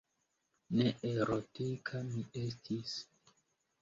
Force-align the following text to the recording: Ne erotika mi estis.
Ne 0.77 0.87
erotika 1.09 2.01
mi 2.09 2.25
estis. 2.45 2.97